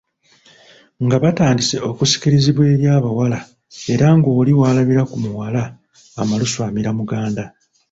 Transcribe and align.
Nga 1.03 1.15
batandise 1.23 1.75
okusikirizibwa 1.89 2.63
eri 2.73 2.85
abawala 2.97 3.39
era 3.93 4.07
ng'oli 4.17 4.51
walabira 4.59 5.03
ku 5.09 5.15
muwala 5.23 5.63
amalusu 6.21 6.57
amira 6.67 6.91
muganda. 6.99 7.43